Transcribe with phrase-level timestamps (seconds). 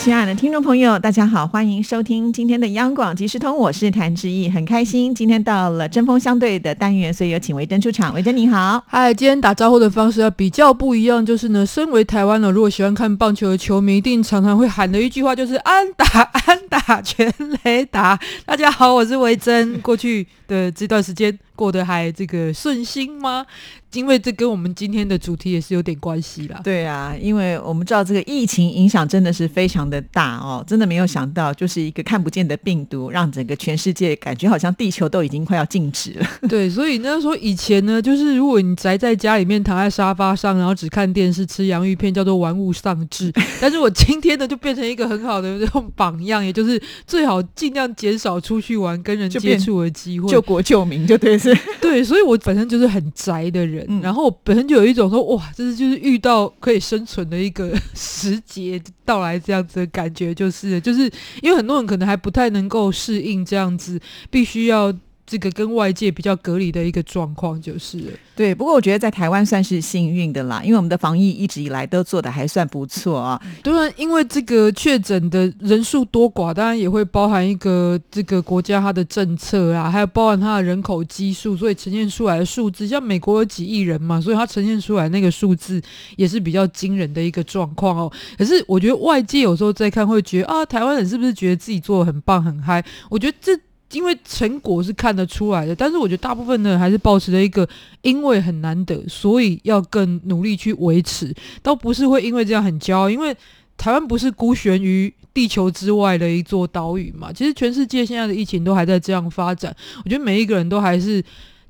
[0.00, 8.14] 亲爱的听众朋友，大家好，欢迎收听今天的央广即时通，我是谭志毅，很开心今天到了针锋相对的单元，所以有请维珍出场。
[8.14, 16.06] 维珍你好，嗨，今天打招呼的方式要比较不一样，就是呢，身为台湾呢，如果喜欢看棒球的球迷，一定常常会喊的一句话就是安打
[16.46, 17.30] 安打全
[17.62, 18.18] 雷打。
[18.46, 23.44] 大家好，我是维珍，过去的这段时间过得还这个顺心吗？
[23.92, 26.58] 因为这跟我们今天的主题也是有点关系啦。
[26.64, 36.26] 对啊，因为我们知道这个疫情影响真的是非常的大哦，真的没有想到，就是一个看不见的病毒，让整个全世界感觉好像地球都已经快要静止了。
[36.48, 43.30] 对，所以那时候以前呢，就是如果你宅在家里面，躺在沙发上，然后只看电视、吃洋芋片，叫做玩物丧志。
[43.60, 51.49] 但是我今天呢，就变成一个很好的这种榜样，也就是最好尽量减少出去玩、跟人接触的机会，救国救民，就对是。
[51.80, 53.86] 对，所以我本身就是很宅的人。
[54.02, 61.10] 然后本身就有一种说哇，这是就是遇到可以生存的一个 时节到来这样子的感觉，就是就是
[61.42, 64.92] 因为很多人可能还不太能够适应这样子，必须要。
[65.30, 68.02] 这个跟外界比较隔离的一个状况，就是
[68.34, 68.52] 对。
[68.52, 73.40] 不过我觉得在台湾算是幸运的啦，因为我们的防疫一直以来都做的还算不错啊。
[73.62, 85.80] 当然，因为这个确诊的人数多寡，当然也会包含一个这个国家它的政策啊，还有包含它的人口基数，所以呈现出来的数字，像美国有几亿人嘛，所以它呈现出来那个数字
[86.16, 88.12] 也是比较惊人的一个状况哦。
[88.36, 92.84] 可是我觉得外界有时候在看会觉得啊，台湾人是不是觉得自己做的很棒很嗨？
[93.08, 93.56] 我觉得这。
[93.92, 97.68] 因为成果是看得出来的，但是我觉得大部分呢还是保持了一个，
[98.02, 103.10] 因为很难得，所以要更努力去维持，倒不是会因为这样很骄傲。
[103.10, 103.36] 因为
[103.76, 109.74] 台湾不是孤悬于地球之外的一座岛屿嘛，其实全世界现在的疫情都还在这样发展。
[110.04, 111.22] 我觉得每一个人都还是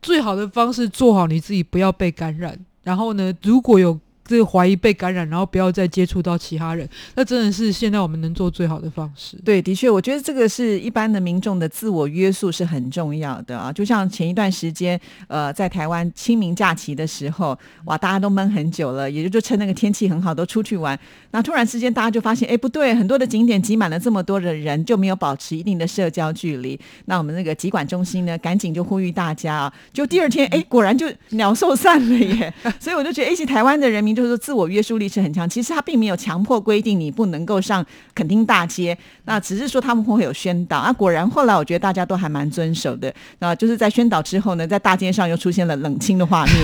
[0.02, 2.58] 最好的方式做好你自己，不要被感染。
[2.82, 3.98] 然后呢，如果有
[4.30, 9.36] 这个怀疑被感染，然后不要再接触到其他人，那真的是现在我们能做最好的方式。
[9.44, 13.72] 对，的确，我觉得这个是一般的民众的自我约束是很重要的啊。
[13.72, 20.96] 就像前一段时间，呃，在台湾清明假期的时候，哇，大家都闷很久了，也就就趁那个天气很好，都出去玩。
[21.32, 26.78] 那突然之间，大家就发现，哎，不对，很多的景点挤满了这么多的人，就没有保持一定的社交距离。
[27.06, 32.54] 那我们那个疾管中心呢，赶紧就呼吁大家啊，就第二天，哎，果然就鸟兽散了耶。
[32.78, 34.19] 所以我就觉得，哎，其台湾的人民就。
[34.20, 35.48] 就是，自我约束力是很强。
[35.48, 40.78] 其实他并没有强迫规定你不能够上垦丁大街，那只是说他们会有宣导。
[40.78, 43.12] 啊，果然后来我觉得大家都还蛮遵守的。
[43.38, 46.54] 啊，就是在宣导之后呢，在大街上又出现了冷清的画面。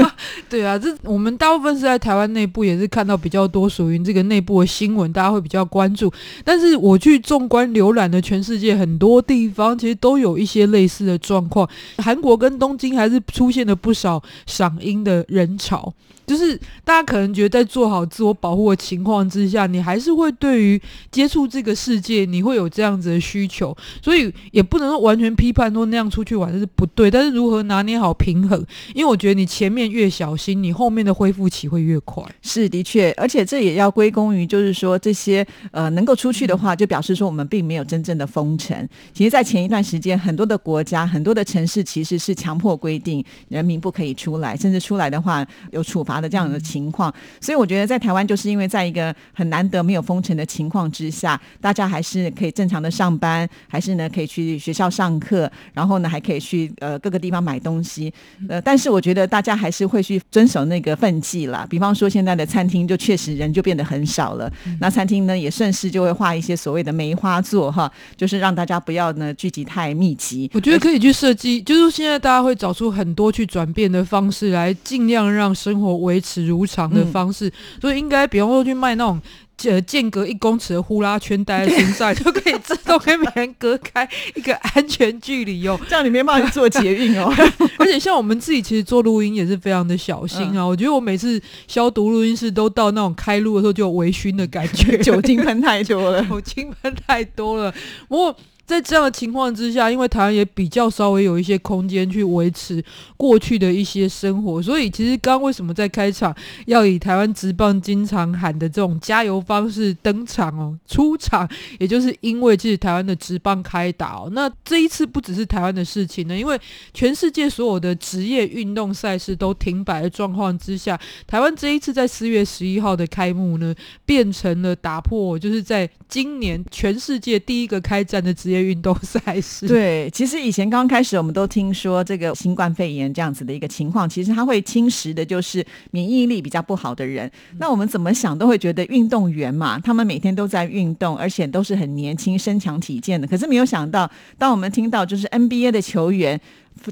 [0.50, 6.12] 对啊，这我们大部分是在台湾内部也是看到比较多属于这个内部的新闻，大家会比较关注。
[6.44, 11.66] 但是我去纵观浏览的全世界很多地方，其实都有一些类似的状况。
[11.96, 15.94] 韩国跟东京还是出现了不少赏樱的人潮。
[16.26, 27.08] 就是大家可能觉得在做好自我保护的情况之下，你还是会对于接触这个世界，你会有这样子的需求，所以也不能说完全批判说那样出去玩是不对。
[27.08, 28.60] 但是如何拿捏好平衡？
[28.92, 32.24] 因为我觉得你前面越小心，你后面的恢复期会越快。
[32.42, 38.76] 是的确，而且这也要归功于就是说这些呃能够出去的话，就表示说我们并没有真正的封城。
[39.14, 46.16] 其实，在前一段时间，很多的国家、很多的城市其实是强迫规定人民不可以出来，甚至出来的话有处罚。
[46.16, 46.95] 的这样的情况，
[47.40, 58.12] 所以我觉得在台湾就是因为在一个很难得没有封城的情况之下，大家还是可以正常的上班，还是呢可以去学校上课，然后呢还可以去呃各个地方买东西。
[58.48, 61.66] 呃，但是我觉得大家还是会去遵守那个分际啦。
[61.68, 70.50] 比方说现在的餐厅就确实人就变得很少了，那餐厅呢也顺势就会画一些所谓的梅花座哈，就是让大家不要呢聚集太密集。
[70.54, 75.96] 我觉得可以去设计，就是现在大家会找出很多去转变的方式来尽量让生活。
[75.96, 79.20] 维持如常的方式，所以应该比方说去卖那种
[79.64, 85.78] 呃间隔一公尺的呼啦圈戴在身上， 就可以自动跟别人隔开一个安全距离哦。
[85.88, 87.32] 这样你没办法去做捷运哦。
[87.78, 90.64] 而且像我们自己其实做录音也是非常的小心啊。
[90.64, 97.72] 我觉得我每次消毒录音室都到那种开录的时候就有微醺的感觉，酒精喷太多了，酒精喷太多了。
[98.08, 98.36] 不过。
[98.66, 102.84] 在这样的情况之下，因为台湾也比较稍微有一些空间去维持
[103.16, 106.34] 过去的一些生活，所以其实刚刚为什么在开场
[106.66, 111.48] 要以台湾职棒经常喊的这种加油方式登场哦，出场，
[111.78, 114.28] 也就是因为其实台湾的职棒开打哦。
[114.32, 116.60] 那这一次不只是台湾的事情呢，因为
[116.92, 123.72] 全世界所有的职业运动赛事都停摆的状况之下，台湾这一次在四月十一号的开幕呢，
[124.04, 129.66] 变成了打破就是在今年全世界第一个开战的职业运动赛事。
[129.66, 137.30] 对，其实以前刚开始我们都听说这个新冠肺炎这样子的一个情况，其实它会侵蚀的就是免疫力比较不好的人。
[137.58, 143.26] 那我们怎么想都会觉得运动员嘛，他们每天都在运动，而且都是很年轻、身强体健的。
[143.26, 146.40] 可是没有想到，当我们听到就是 NBA 的球员。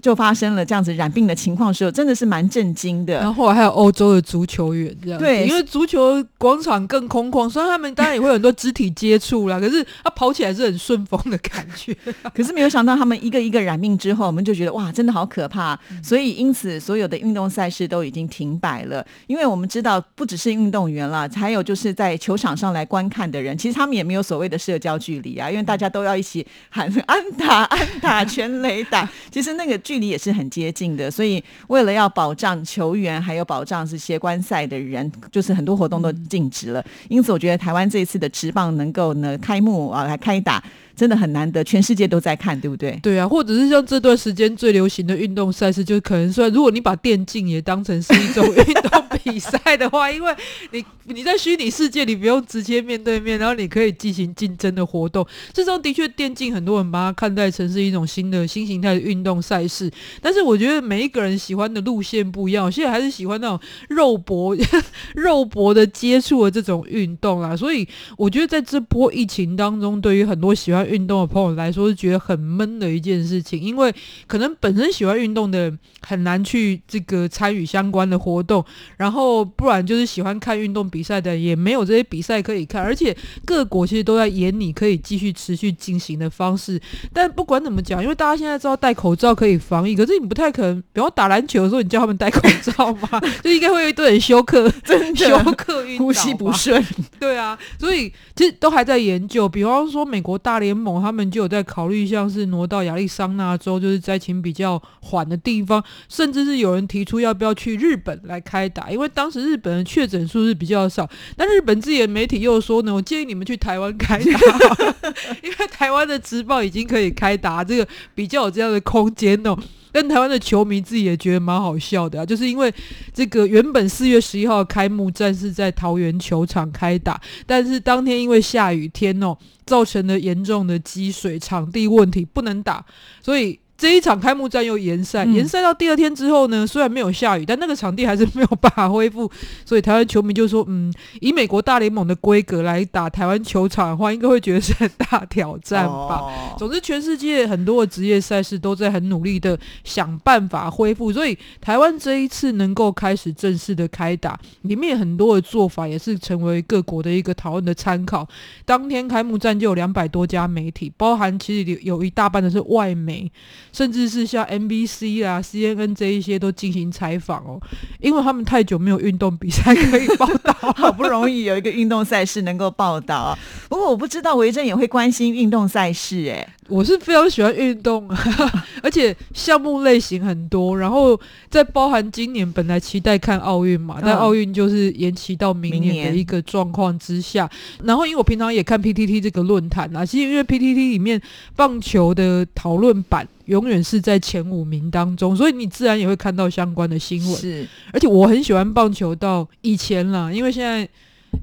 [0.00, 3.14] 就发生了这样子染病的情况的时候，真的是蛮震惊的。
[3.14, 11.96] 然后后来还有欧洲的足球员这样，对，因为足球广场更空旷，虽然他们当然也会有很多肢体接触啦，可是他跑起来是很顺风的感觉。
[12.34, 15.78] 可是没有想到他们一个一个染病之后，我们就觉得哇，真的好可怕。
[16.02, 29.73] 所以因此所有的运动赛事都已经停摆了，因为我们知道不只是运动员了，还有就是在球场上来观看的人，其实他们也没有所谓的社交距离啊，因为大家都要一起喊 安打、安打、全垒打，其实那个。
[29.78, 36.84] 距离也是很接近的，所以为了要保障球员，还有保障这些观赛的人，就是很多活动都禁止了。
[37.08, 40.62] 因此，我觉得台湾这一次的职棒能够呢开幕啊来开打。
[40.96, 42.98] 真的很难得，全世界都在看，对不对？
[43.02, 50.34] 对啊，或者是像这段时间最流行的运动赛事，就是可能说，如果你把电竞也当成是一种运动比赛的话， 因为
[50.70, 55.26] 你你在虚拟世界，里不用直接面对面，然后你可以进行竞争的活动。
[55.52, 59.90] 这种的确，电竞很多人把它看待成是一种新的新形态的运动赛事。
[60.20, 63.58] 但是我觉得每一个人喜欢的路线不一样，现在还是喜欢那种
[63.88, 64.56] 肉搏、
[65.14, 67.56] 肉搏的接触的这种运动啊。
[67.56, 67.86] 所以
[68.16, 73.94] 我觉得在这波疫情当中，对于很多喜欢运动的朋友来说是觉得很闷的一件事情，因为
[74.26, 78.64] 可能本身喜欢运动的很难去这个参与相关的活动，
[78.96, 86.80] 然后不然就是喜欢看运动比赛的也没有这些比赛可以看，而且各国其实都在演你可以继续持续进行的方式。
[87.12, 96.84] 但不管怎么讲，因为大家现在知道戴口罩可以防疫，可是你不太可能，比方打篮球的时候你叫他们戴口罩嘛， 就应该会有一堆人休克，真休克晕，呼吸不顺。
[97.24, 100.74] 对啊，所以其实都还在研究，比方说美国大联。
[100.74, 111.08] 盟他们就有在考虑，像是挪到亚利桑那州，就是灾情比较缓的地方，甚至是有人提出要不要去日本来开打，因为当时日本的确诊数是比较少。
[111.36, 114.40] 但日本自己的媒体又说呢，我建议你们去台湾开打，
[115.42, 119.56] 因为台湾的直报已经可以开打，这个比较有这样的空间哦。
[119.94, 122.74] 但台湾的球迷自己也觉得蛮好笑的啊，就是因为
[123.12, 132.84] 这个原本四月十一号开幕战是在桃园球场开打，但是当天因为下雨天哦，造成了严重的积水，场地问题不能打，
[133.22, 133.60] 所以。
[133.76, 139.28] 这一场开幕战又延赛，延赛到第二天之后呢，虽然没有下雨，但那个场地还是没有办法恢复，
[139.66, 158.26] 所以台湾球迷就说：“嗯，以美国大联盟的规格来打台湾球场的话，应该会觉得是很大挑战吧。”总之，全世界很多的职业赛事都在很努力的想办法恢复，所以台湾这一次能够开始正式的开打，里面很多的做法也是成为各国的一个讨论的参考。
[158.64, 163.30] 当天开幕战就有两百多家媒体，包含其实有有一大半的是外媒。
[163.74, 167.60] 甚至是像 NBC 啊、CNN 这一些都进行采访哦，
[168.00, 173.36] 因为他们太久没有运动比赛可以报道， 好不容易有一个运动赛事能够报道。
[173.68, 178.08] 不过我不知道维珍也会关心运动赛事，哎，我是非常喜欢运动，
[178.80, 180.78] 而且项目类型很多。
[180.78, 181.18] 然后
[181.50, 187.50] 在包含今年本来期待看奥运嘛，但奥运就是延期到明年的一个状况之下。
[187.82, 191.20] 然后因为我平常也看 PTT 这个论坛啊，其实因为 PTT 里面
[191.56, 193.26] 棒球的讨论版。
[193.46, 197.36] 永远是在前五名当中，所以你自然也会看到相关的新闻。
[197.40, 200.88] 是，而且我很喜欢棒球到以前啦，因为现在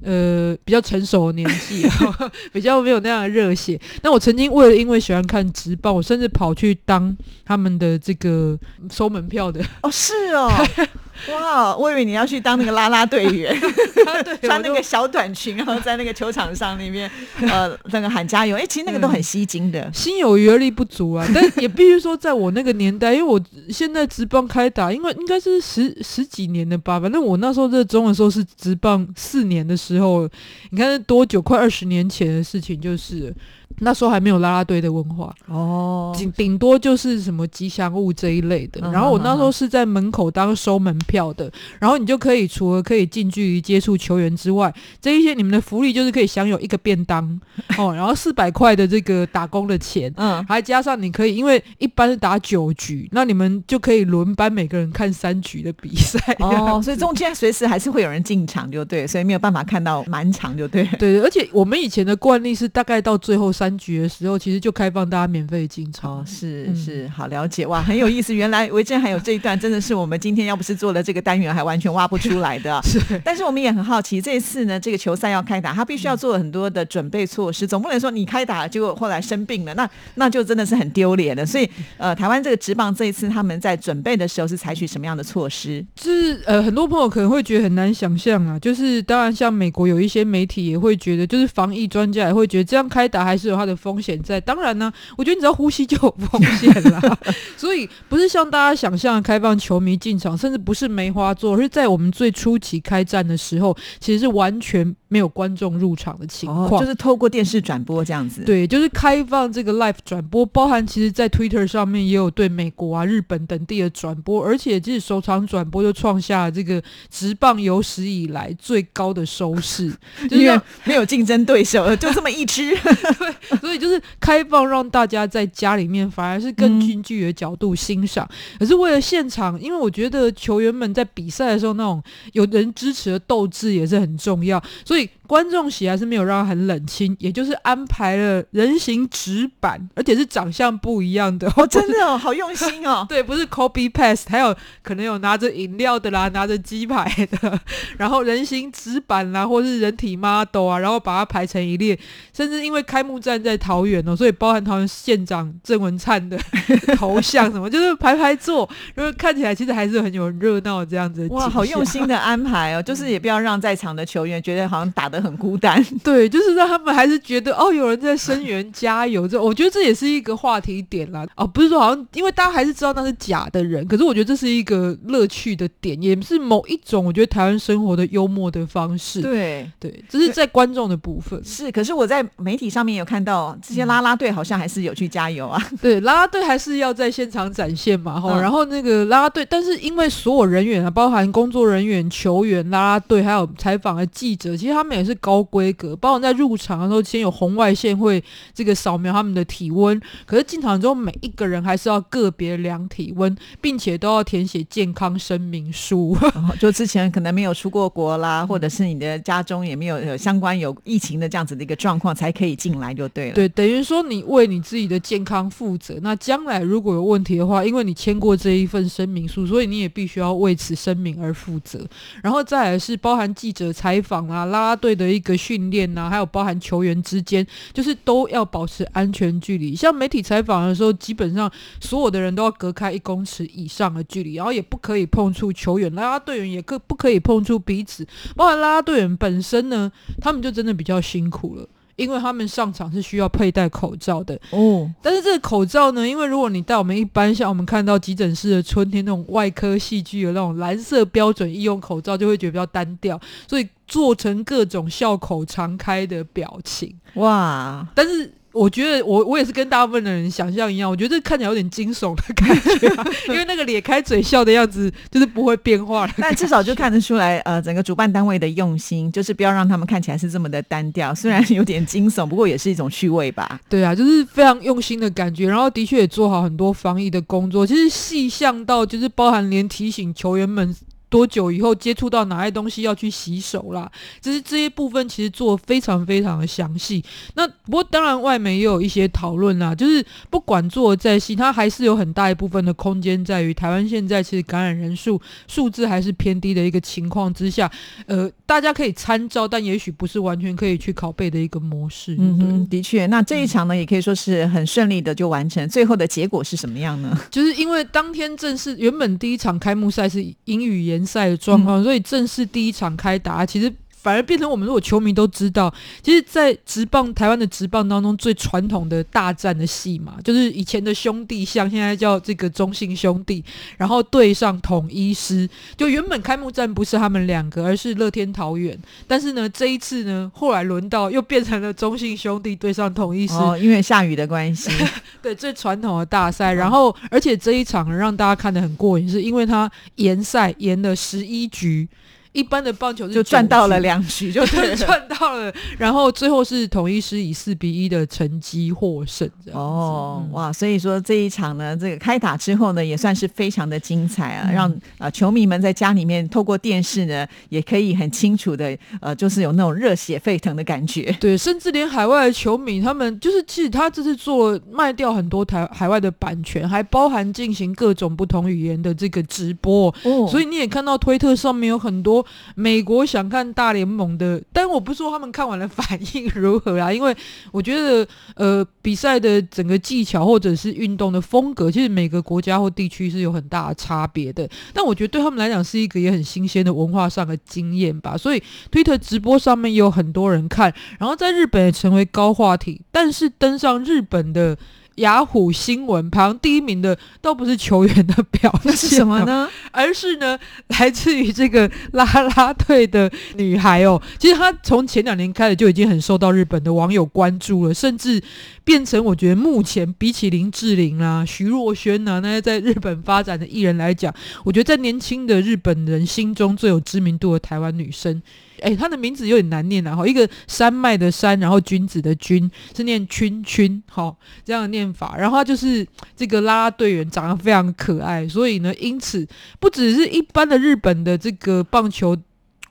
[0.04, 1.86] 呃比较成熟的年纪，
[2.52, 3.80] 比较没有那样的热血。
[4.02, 7.16] 那我曾经为了因为喜欢看直棒，我甚至跑去当
[7.46, 8.58] 他们的这个
[8.90, 9.64] 收门票的。
[9.84, 10.50] 哦，是哦。
[11.30, 13.56] 哇，我以为你要去当那个啦啦队员，
[14.42, 17.10] 穿那个小短裙，然后在那个球场上那边，
[17.42, 18.56] 呃，那个喊加油。
[18.56, 19.92] 哎，其实那个都很吸睛的。
[19.94, 27.00] 心有余而力不足啊，但 也必须说，在我那个年代，因为我现在直棒开打，因为应该是十十几年的吧。
[27.00, 30.28] 反正我那时候热衷的时候是直棒四年的时候，
[30.72, 31.42] 你看多久？
[31.42, 33.34] 快二十年前的事情，就是。
[33.80, 38.82] 那时候还没有啦啦队的文化，哦，顶顶多就是什么吉祥物这一类的。
[38.84, 41.50] 嗯然后我那时候是在门口当收门票的，
[41.80, 47.26] 然后你就可以除了可以近距离接触球员之外，这一些你们的福利就是可以享有一个便当
[47.78, 50.12] 哦，然后四百块的这个打工的钱。
[50.18, 56.20] 嗯，还加上你可以，因为一般是打九局，那你们就可以轮班每个人看三局的比赛。
[56.40, 60.84] 哦，所以中间随时还是会有人进场，就对，所以没有办法看到满场，就对。
[61.00, 66.20] 对，而且我们以前的惯例是，大概到最后三局的时候，其实就开放大家免费进场。
[66.20, 68.34] 哦，是好了解哇， 很有意思。
[68.34, 72.80] 原来维珍还有这一段，真的是我们今天要不是做了这个单元，还完全挖不出来的。
[72.84, 81.46] 是，但是我们也很好奇，这一次呢，这个球赛要开打，他必须要做很多的准备措施，总不能说你开打了，结果后来生病了，那那就真的是很丢脸了。
[81.46, 85.86] 所以，呃，台湾这个职棒这一次他们在准备的时候是采取什么样的措施？
[85.96, 88.58] 就是呃，很多朋友可能会觉得很难想象啊。
[88.60, 94.42] 就是当然，像美国有一些媒体也会觉得，就是防疫专家也会觉得这样开打还是有它的风险在。
[94.42, 97.02] 当然呢，我觉得你只要呼吸就有风险啦。
[97.56, 106.68] 所以不是像大家想象的开放球迷进场，甚至不是梅花座，而是在我们最初期开战的时候，其实是完全没有观众入场的情况。
[106.68, 119.90] 哦，就是透过电视转播这样子。，对，就是开放这个 live 转播，包含其实在 Twitter 上面也有对美国啊、日本等地的转播，而且即使首场转播就创下了这个直棒有史以来最高的收视，
[120.30, 122.78] 就是因为没有竞争对手，就这么一支。
[123.62, 128.28] 所以就是开放让大家在家里面反而是更嗯近距离的角度欣赏。
[128.60, 132.02] 可是为了现场，因为我觉得球员们在比赛的时候那种
[132.34, 141.52] 有人支持的斗志也是很重要，所以观众席还是没有让他很冷清，也就是安排了人形纸板，而且是长相不一样的。
[141.56, 143.06] 哦，真的哦，好用心哦。
[143.10, 147.60] 对，不是 copy paste，还有可能有拿着饮料的啦，拿着鸡排的，
[147.98, 151.98] 然后人形纸板啦，或是人体 model 啊，然后把它排成一列，
[152.34, 156.38] 甚至因为开幕战在桃园哦，所以包含桃园县长郑文灿的
[156.98, 165.84] 头像什么，就是排排坐，因为看起来其实还是很有热闹这样子哇，好用心的安排哦， 就是也不要让在场的球员觉得好像打得很孤单。
[166.04, 171.26] 对，就是让他们还是觉得哦，有人在声援加油，这我觉得这也是一个话题点啦。
[171.36, 179.22] 哦，不是说好像，因为大家还是知道那是假的人，可是我觉得这是一个乐趣的点，也是某一种我觉得台湾生活的幽默的方式。
[179.22, 181.42] 对，对，这是在观众的部分。
[181.44, 181.72] 是。
[181.72, 185.62] 可是我在媒体上面有看到这些啦啦队好像还是有去加油啊。
[185.82, 198.24] 对，啦啦队还是要在现场展现嘛，哈、嗯然后那个啦啦队，但是因为所有人员啊，包含工作人员、球员、啦啦队，还有采访的记者，其实他们也是高规格，包括在入场的时候，先有红外线会
[198.54, 206.18] 这个扫描他们的体温，可是进场之后，每一个人还是要个别量体温，并且都要填写健康声明书。
[206.36, 213.32] 哦就之前可能没有出过国啦，或者是你的家中也没有有相关有疫情的这样子的一个状况，才可以进来就对。
[213.32, 215.98] 对，等于说你为你自己的健康负责。
[216.02, 221.86] 那将来如果有问题的话，因为你签过这一份声明书，所以你也必须要为此声明而负责。
[222.24, 229.76] 然后再来是包含记者采访啊、啦啦队的一个训练啊，还有包含球员之间，就是都要保持安全距离。
[229.76, 238.06] 像媒体采访的时候，基本上所有的人都要隔开一公尺以上的距离，然后也不可以碰触球员，啦啦队员也可不可以碰触彼此。
[238.36, 241.68] 包含啦啦队员本身呢，他们就真的比较辛苦了。
[241.96, 256.96] 因为他们上场是需要佩戴口罩的，哦，但是这个口罩呢，因为如果你戴我们一般像我们看到急诊室的春天那种外科戏剧的那种蓝色标准医用口罩，就会觉得比较单调，所以做成各种笑口常开的表情。
[257.16, 266.14] 哇，但是我觉得我我也是跟大部分的人想象一样，我觉得这看起来有点惊悚的感觉、啊， 因为那个咧开嘴笑的样子就是不会变化的。
[266.18, 271.16] 但至少就看得出来，呃，整个主办单位的用心，就是不要让他们看起来是这么的单调。
[271.16, 273.60] 虽然有点惊悚， 不过也是一种趣味吧。
[273.70, 277.66] 对啊，就是非常用心的感觉，然后的确也做好很多防疫的工作。
[277.66, 280.76] 其实细项到就是包含连提醒球员们
[281.12, 283.92] 多久以后接触到哪些东西要去洗手啦，
[284.22, 287.04] 就是这些部分其实做得非常非常的详细。
[287.36, 297.70] 那不过当然外媒也有一些讨论啦，就是不管做得再细，它还是有很大一部分的空间在于台湾现在其实感染人数数字还是偏低的一个情况之下，
[298.06, 302.16] 呃，大家可以参照，但也许不是完全可以去拷贝的一个模式。
[302.18, 305.68] 嗯哼，的确，那这一场呢，也可以说是很顺利的就完成。
[305.68, 307.20] 最后的结果是什么样呢？
[307.30, 323.44] 就是因为当天正式原本第一场开幕赛是英语联赛的状况，所以正式第一场开打其实反而变成我们如果球迷都知道，其实，在职棒台湾的职棒当中，最传统的大战的戏嘛，就是以前的兄弟像现在叫这个中信兄弟，
[323.78, 328.76] 然后对上统一师，就原本开幕战不是他们两个，而是乐天桃园，
[329.08, 334.72] 但是呢，这一次呢，后来轮到又变成了中信兄弟对上统一师，哦，因为下雨的关系，
[335.22, 341.88] 对，最传统的大赛，然后而且这一场让大家看得很过瘾，是因为他延赛延了十一局。
[342.34, 349.30] 一般的棒球就赚到了两局，就 赚到了，然后最后是统一师以四比一的成绩获胜。
[349.52, 350.52] 哦，哇！
[350.52, 361.14] 所以说这一场呢，这个开打之后呢，也算是非常的精彩啊，让啊球迷们在家里面透过电视呢，也可以很清楚的呃，就是有那种热血沸腾的感觉。
[361.20, 369.94] 对，甚至连海外的球迷，他们就是其实他这次做卖掉很多台海外的版权，还包含进行各种不同语言的这个直播。
[370.04, 372.21] 哦，所以你也看到推特上面有很多。
[372.56, 377.16] 美国想看大联盟的，但我不说他们看完了反应如何啊，因为
[377.52, 384.50] 我觉得呃比赛的整个技巧或者是运动的风格，其实每个国家或地区是有很大的差别的。
[384.74, 388.18] 但我觉得对他们来讲是一个也很新鲜的文化上的经验吧。
[388.18, 392.82] 所以推特直播上面也有很多人看，然后在日本也成为高话题。
[392.92, 394.58] 但是登上日本的。
[394.96, 399.50] 雅虎新闻排行第一名的，都不是球员的表现，是什么呢？
[399.72, 400.38] 而是呢，
[400.80, 402.06] 来自于这个啦
[402.36, 404.02] 啦队的女孩哦。
[404.20, 408.22] 其实她从前两年开始就已经很受到日本的网友关注了，甚至
[408.64, 418.22] 变成我觉得目前比起林志玲啊、徐若瑄啊那些在日本发展的艺人来讲，我觉得在年轻的日本人心中最有知名度的台湾女生。
[418.62, 425.18] 哎，它的名字有点难念啊，哈，一个山脉的山，然后君子的君，是念君君，好这样的念法。
[425.18, 429.28] 然后他就是这个啦啦队员，长得非常可爱，所以呢，因此
[429.60, 432.18] 不只是一般的日本的这个棒球。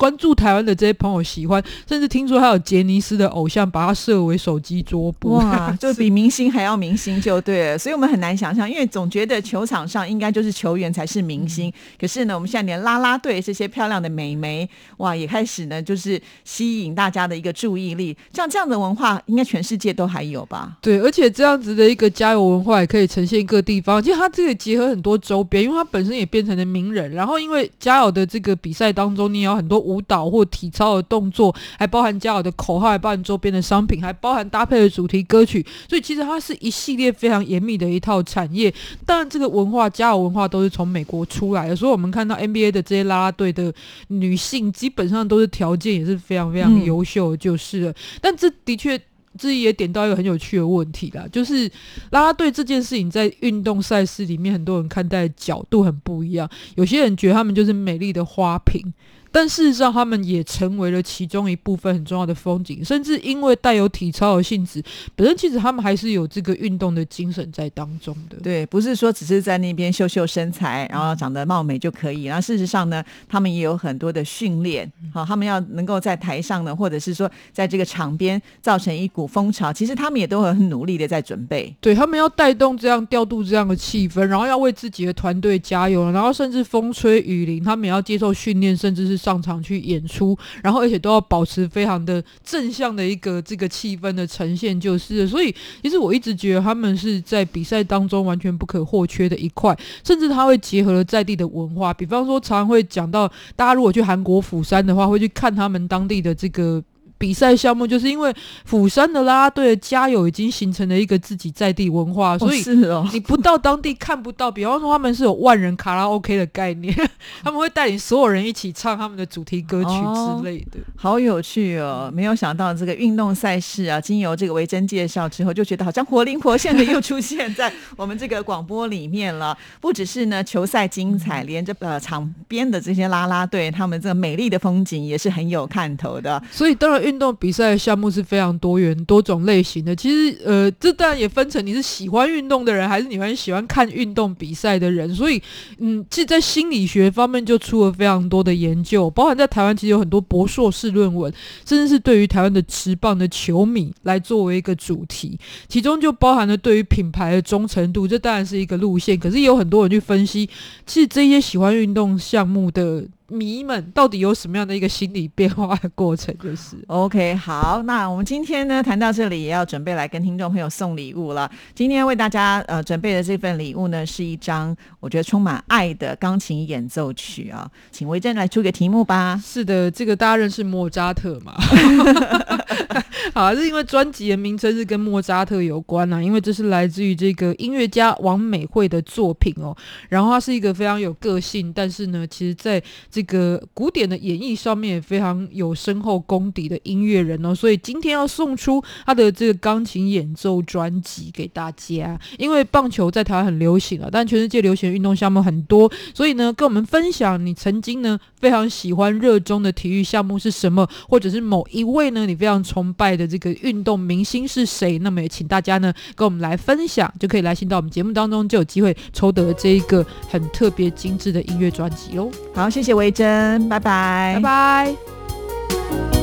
[0.00, 7.78] 关注台湾的这些朋友喜欢，甚至听说还有杰尼斯的偶像把它设为手机桌布，哇， 就比明星还要明星就对了。
[7.78, 14.66] 所以我们很难想象，因为总觉得球场上应该就是球员才是明星，可是呢，我们现在连啦啦队这些漂亮的美眉，
[14.96, 18.16] 哇，也开始呢就是吸引大家的一个注意力。
[18.32, 20.78] 像这样的文化，应该全世界都还有吧？
[20.80, 24.02] 对，而且这样子的一个加油文化也可以呈现各地方。
[24.02, 27.12] 其实它这个结合很多周边，因为它本身也变成了名人。
[27.12, 29.89] 然后因为加油的这个比赛当中，你有很多。
[29.90, 35.64] 舞蹈或体操的动作，还包含加油的口号，还包含周边的商品，还包含搭配的主题歌曲。
[35.88, 38.72] 所以其实它是一系列非常严密的一套产业。
[39.04, 41.74] 当然，这个文化加油文化都是从美国出来的。
[41.74, 43.72] 所以我们看到 NBA 的这些啦啦队的
[44.08, 47.94] 女性，基本上都是条件也是非常非常优秀，就是了。
[48.20, 49.00] 但这的确。
[49.38, 51.68] 自己也点到一个很有趣的问题啦，就是
[52.10, 56.50] 啦啦队这件事情在运动赛事里面，很多人看待角度很不一样。
[56.74, 58.92] 有些人觉得他们就是美丽的花瓶。
[59.32, 64.82] 但事实上，他们也成为了其中一部分很重要的风景，甚至因为带有体操的性质，
[65.14, 68.36] 本身其实他们还是有这个运动的精神在当中的。
[68.42, 72.24] 对，不是说只是在那边秀秀身材，然后长得貌美就可以。
[72.24, 81.72] 然后事实上呢，他们也有很多的训练，好，他们要能够在台上呢，或者是说在这个场边造成一股风潮，其实他们也都很努力的在准备。
[81.80, 89.19] 对他们要带动这样调度这样的气氛，然后要为自己的团队加油，然后甚至风吹雨淋，他们也要接受训练，甚至是。
[89.20, 106.82] 上场去演出，然后而且都要保持非常的正向的一个这个气氛的呈现，就是，所以其实我一直觉得他们是在比赛当中完全不可或缺的一块，甚至他会结合了在地的文化，比方说常常会讲到，大家如果去韩国釜山的话，会去看他们当地的这个。
[107.20, 112.64] 比赛项目就是因为釜山的啦啦队的加油已经形成了一个自己在地文化，所以
[113.12, 114.50] 你不到当地看不到。
[114.50, 116.96] 比方说他们是有万人卡拉 OK 的概念，
[117.42, 122.10] 他们会带领所有人一起唱他们的主题歌曲之类的，好有趣哦！
[122.10, 129.54] 没有想到这个运动赛事啊，经由这个维珍介绍之后，就觉得好像活灵活现的又出现在我们这个广播里面了。
[129.78, 136.42] 不只是呢球赛精彩，连着呃场边的这些啦啦队，他们这个美丽的风景也是很有看头的。
[136.50, 137.09] 所以当然。
[137.10, 139.94] 运动比赛的项目是非常多元、多种类型的。
[139.94, 145.12] 其实，呃，这当然也分成你是喜欢运动的人，还是你很喜欢看运动比赛的人。
[145.12, 145.42] 所以，
[145.78, 151.32] 嗯，其实，在心理学方面就出了非常多的研究，包含在台湾其实有很多博硕士论文，
[151.66, 155.36] 甚至是对于台湾的持棒的球迷来作为一个主题，
[155.68, 159.18] 其中就包含了对于品牌的忠诚度，这当然是一个路线。
[159.18, 160.48] 可是也有很多人去分析，
[160.86, 163.08] 其实这些喜欢运动项目的。
[163.30, 171.50] 迷们到底有什么样的一个心理变化的过程，就是 OK，好，那我们今天呢谈到这里，也要准备来跟听众朋友送礼物了。
[171.74, 179.40] 今天为大家呃准备的这份礼物呢，是一张我觉得充满爱的钢琴演奏曲啊，请维珍来出个题目吧。
[179.42, 181.54] 是的，这个大家认识莫扎特嘛？
[183.32, 189.76] 好，是因为专辑的名称是跟莫扎特有关啊，因为这是来自于这个音乐家王美惠的作品哦。
[190.08, 197.54] 然后他是一个非常有个性，但是呢，其实在这这个古典的演绎上面也非常有深厚功底的音乐人哦。
[197.54, 202.18] 所以今天要送出他的这个钢琴演奏专辑给大家。
[202.38, 214.98] 因为棒球在台湾很流行啊，但全世界流行的运动项目很多，所以呢，跟我们分享你曾经呢非常喜欢、热衷的体育项目是什么，或者是某一位呢你非常崇拜的这个运动明星是谁？
[215.00, 222.30] 那么也请大家呢跟我们来分享，就可以来信到我们节目当中，就有机会抽得这一个很特别精致的音乐专辑哦。
[222.54, 226.19] 好，谢谢维珍，拜拜，拜拜。